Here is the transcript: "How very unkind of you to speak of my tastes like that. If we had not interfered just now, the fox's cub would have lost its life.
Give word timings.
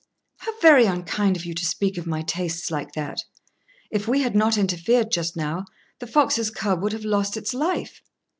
"How 0.39 0.59
very 0.61 0.85
unkind 0.87 1.37
of 1.37 1.45
you 1.45 1.53
to 1.53 1.63
speak 1.63 1.95
of 1.95 2.07
my 2.07 2.23
tastes 2.23 2.71
like 2.71 2.93
that. 2.93 3.19
If 3.91 4.07
we 4.07 4.21
had 4.23 4.35
not 4.35 4.57
interfered 4.57 5.11
just 5.11 5.35
now, 5.37 5.65
the 5.99 6.07
fox's 6.07 6.49
cub 6.49 6.81
would 6.81 6.93
have 6.93 7.05
lost 7.05 7.37
its 7.37 7.53
life. 7.53 8.01